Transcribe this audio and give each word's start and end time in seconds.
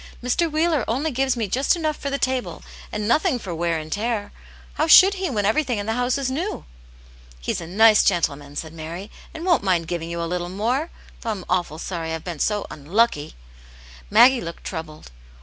"Mr. 0.23 0.51
Wheeler 0.51 0.83
only 0.87 1.11
gives 1.11 1.37
me 1.37 1.47
just 1.47 1.75
enough 1.75 1.95
for 1.95 2.09
the 2.09 2.17
table, 2.17 2.63
and 2.91 3.07
nothing 3.07 3.37
for 3.37 3.53
wear 3.53 3.77
and 3.77 3.91
tear; 3.91 4.31
how 4.73 4.87
should 4.87 5.13
he, 5.13 5.29
when 5.29 5.45
everything 5.45 5.77
in 5.77 5.85
the 5.85 5.93
house 5.93 6.17
is 6.17 6.31
new?" 6.31 6.65
"He's 7.39 7.61
a 7.61 7.67
nice 7.67 8.03
gentleman," 8.03 8.55
said 8.55 8.73
Mary, 8.73 9.11
"and 9.31 9.45
won't 9.45 9.61
mind 9.61 9.87
giving 9.87 10.09
you 10.09 10.19
a 10.19 10.25
little 10.25 10.49
more. 10.49 10.89
Though 11.21 11.29
I'm 11.29 11.45
awful 11.47 11.77
sorry 11.77 12.15
I've 12.15 12.23
been 12.23 12.39
so 12.39 12.65
unlucky." 12.71 13.35
Maggie 14.09 14.41
looked 14.41 14.63
troubled. 14.63 15.11